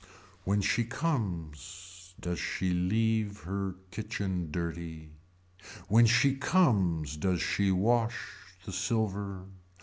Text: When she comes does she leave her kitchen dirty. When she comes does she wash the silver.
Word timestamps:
When 0.45 0.61
she 0.61 0.83
comes 0.83 2.15
does 2.19 2.39
she 2.39 2.71
leave 2.73 3.41
her 3.41 3.75
kitchen 3.91 4.49
dirty. 4.49 5.11
When 5.89 6.07
she 6.07 6.33
comes 6.33 7.15
does 7.15 7.39
she 7.39 7.69
wash 7.69 8.33
the 8.65 8.71
silver. 8.71 9.45